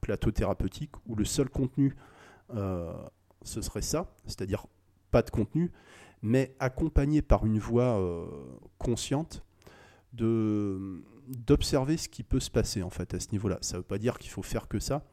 [0.00, 1.94] plateau thérapeutique, où le seul contenu
[3.42, 4.66] ce serait ça, c'est-à-dire
[5.10, 5.70] pas de contenu,
[6.22, 8.26] mais accompagné par une voix euh,
[8.78, 9.44] consciente
[10.12, 13.58] d'observer ce qui peut se passer en fait à ce niveau-là.
[13.60, 15.04] Ça ne veut pas dire qu'il faut faire que ça,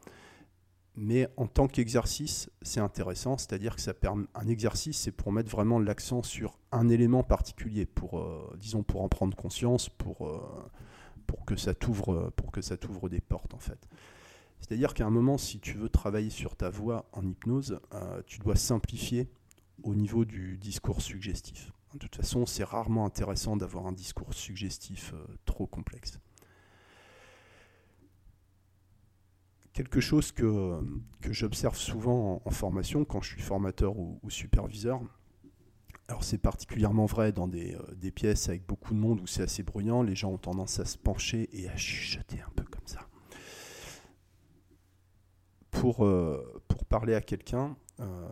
[0.96, 5.50] mais en tant qu'exercice, c'est intéressant, c'est-à-dire que ça permet un exercice, c'est pour mettre
[5.50, 10.40] vraiment l'accent sur un élément particulier, pour euh, disons pour en prendre conscience, pour euh,
[11.26, 13.86] pour que ça t'ouvre des portes en fait.
[14.60, 18.38] C'est-à-dire qu'à un moment, si tu veux travailler sur ta voix en hypnose, euh, tu
[18.38, 19.28] dois simplifier
[19.82, 21.72] au niveau du discours suggestif.
[21.92, 26.20] De toute façon, c'est rarement intéressant d'avoir un discours suggestif trop complexe.
[29.76, 30.80] Quelque chose que,
[31.20, 35.02] que j'observe souvent en, formation quand je suis formateur ou, superviseur,
[36.08, 39.42] alors c'est particulièrement vrai dans des, euh, des, pièces avec beaucoup de monde où c'est
[39.42, 42.86] assez bruyant, les gens ont tendance à se pencher et à chuchoter un peu comme
[42.86, 43.06] ça.
[45.72, 48.28] Pour, euh, pour parler à quelqu'un, euh,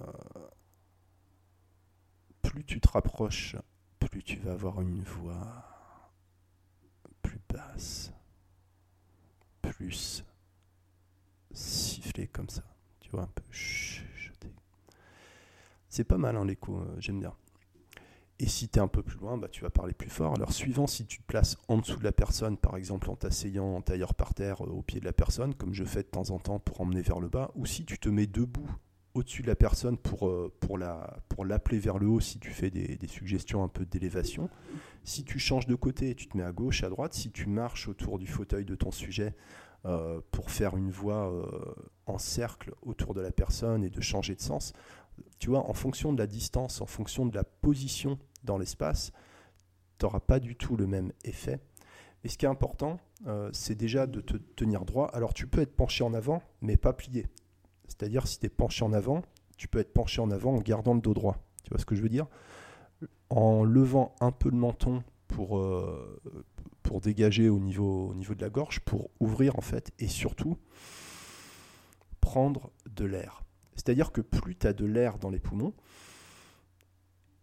[2.40, 3.56] plus tu te rapproches,
[3.98, 5.62] plus tu vas avoir une voix
[7.20, 8.14] plus basse,
[9.60, 10.24] plus
[11.54, 12.62] siffler comme ça,
[13.00, 14.52] tu vois, un peu chuchoter.
[15.88, 17.34] C'est pas mal hein, l'écho, euh, j'aime bien.
[18.40, 20.34] Et si tu es un peu plus loin, bah, tu vas parler plus fort.
[20.34, 23.76] Alors, suivant si tu te places en dessous de la personne, par exemple en t'asseyant
[23.76, 26.30] en tailleur par terre euh, au pied de la personne, comme je fais de temps
[26.30, 28.68] en temps pour emmener vers le bas, ou si tu te mets debout
[29.14, 32.50] au-dessus de la personne pour, euh, pour, la, pour l'appeler vers le haut, si tu
[32.50, 34.50] fais des, suggestions un peu d'élévation.
[35.04, 37.14] Si tu changes de côté, tu te mets à gauche, à droite.
[37.14, 39.34] Si tu marches autour du fauteuil de ton sujet
[39.84, 41.32] euh, pour faire une voix
[42.06, 44.72] en cercle autour de la personne et de changer de sens,
[45.38, 49.12] tu vois, en fonction de la distance, en fonction de la position dans l'espace,
[49.98, 51.60] tu n'auras pas du tout le même effet.
[52.24, 55.08] Et ce qui est important, euh, c'est déjà de te tenir droit.
[55.12, 57.26] Alors tu peux être penché en avant, mais pas plié.
[57.86, 59.22] C'est-à-dire si tu es penché en avant,
[59.56, 61.36] tu peux être penché en avant en gardant le dos droit.
[61.62, 62.26] Tu vois ce que je veux dire?
[63.30, 66.20] En levant un peu le menton pour, euh,
[66.84, 70.58] pour dégager au niveau, au niveau de la gorge, pour ouvrir en fait, et surtout
[72.20, 73.42] prendre de l'air.
[73.74, 75.74] C'est-à-dire que plus tu as de l'air dans les poumons,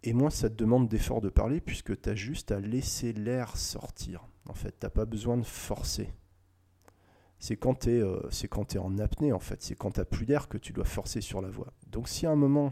[0.03, 3.57] et moins ça te demande d'effort de parler, puisque tu as juste à laisser l'air
[3.57, 4.27] sortir.
[4.47, 6.13] En fait, tu n'as pas besoin de forcer.
[7.37, 9.61] C'est quand tu es, euh, en apnée, en fait.
[9.61, 11.73] C'est quand tu n'as plus d'air que tu dois forcer sur la voix.
[11.87, 12.71] Donc si à un moment,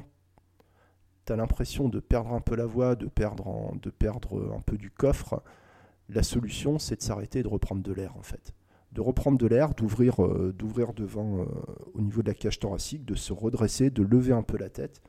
[1.25, 5.43] tu as l'impression de perdre un peu la voix, de perdre un peu du coffre,
[6.09, 8.53] la solution, c'est de s'arrêter et de reprendre de l'air, en fait
[8.91, 10.53] de reprendre de l'air, d'ouvrir euh,
[10.95, 11.45] devant euh,
[11.93, 15.01] au niveau de la cage thoracique, de se redresser, de lever un peu la tête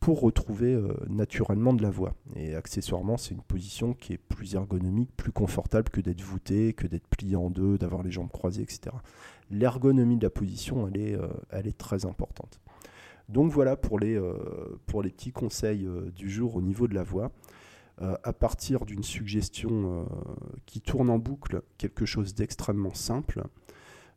[0.00, 2.14] pour retrouver euh, naturellement de la voix.
[2.36, 6.86] Et accessoirement, c'est une position qui est plus ergonomique, plus confortable que d'être voûté, que
[6.86, 8.96] d'être plié en deux, d'avoir les jambes croisées, etc.
[9.50, 11.18] L'ergonomie de la position, elle est,
[11.50, 12.60] elle est très importante.
[13.28, 14.20] Donc voilà pour les,
[14.86, 17.32] pour les petits conseils du jour au niveau de la voix.
[18.00, 20.04] Euh, à partir d'une suggestion euh,
[20.66, 23.42] qui tourne en boucle, quelque chose d'extrêmement simple,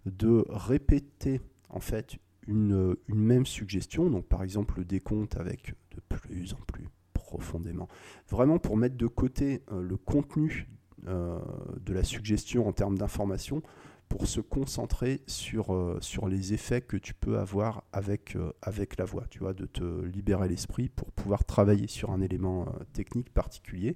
[0.05, 2.17] de répéter en fait
[2.47, 7.87] une, même suggestion, donc par exemple le décompte avec de plus en plus profondément,
[8.29, 10.67] vraiment pour mettre de côté euh, le contenu
[11.03, 13.63] de la suggestion en termes d'information
[14.11, 18.97] pour se concentrer sur, euh, sur les effets que tu peux avoir avec, euh, avec
[18.97, 22.83] la voix, tu vois, de te libérer l'esprit pour pouvoir travailler sur un élément euh,
[22.91, 23.95] technique particulier.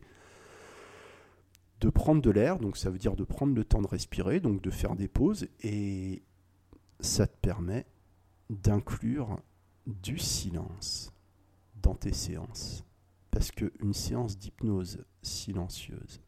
[1.82, 4.61] De prendre de l'air, donc ça veut dire de prendre le temps de respirer, donc
[4.61, 6.24] de faire des pauses, et
[7.01, 7.86] ça te permet
[8.49, 9.41] d'inclure
[9.86, 11.11] du silence
[11.82, 12.86] dans tes séances.
[13.32, 16.22] Parce qu'une séance d'hypnose silencieuse,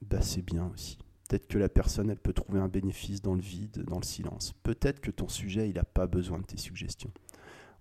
[0.00, 0.96] bah c'est bien aussi.
[1.30, 4.52] Peut-être que la personne, elle peut trouver un bénéfice dans le vide, dans le silence.
[4.64, 7.12] Peut-être que ton sujet, n'a pas besoin de tes suggestions.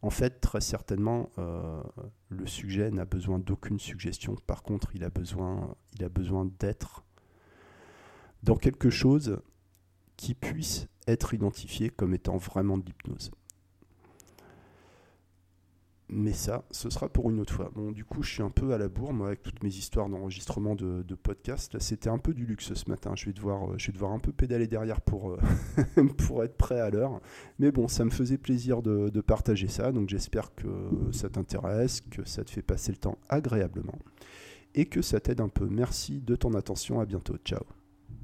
[0.04, 1.82] En fait, très certainement, euh,
[2.30, 4.36] le sujet n'a besoin d'aucune suggestion.
[4.46, 7.04] Par contre, il a besoin, il a besoin d'être
[8.44, 9.42] dans quelque chose
[10.16, 13.32] qui puisse être identifié comme étant vraiment de l'hypnose.
[16.12, 17.72] Mais ça, ce sera pour une autre fois.
[17.76, 20.10] Bon, du coup, je suis un peu à la bourre, moi, avec toutes mes histoires
[20.10, 21.78] d'enregistrement de, podcast.
[21.80, 23.12] C'était un peu du luxe ce matin.
[23.16, 25.38] Je vais devoir, euh, un peu pédaler derrière pour, euh,
[26.18, 27.22] pour être prêt à l'heure.
[27.60, 29.92] Mais bon, ça me faisait plaisir de, de partager ça.
[29.92, 30.68] Donc, j'espère que
[31.12, 34.00] ça t'intéresse, que ça te fait passer le temps agréablement
[34.74, 35.68] et que ça t'aide un peu.
[35.70, 37.00] Merci de ton attention.
[37.00, 37.38] À bientôt.
[37.46, 37.64] Ciao.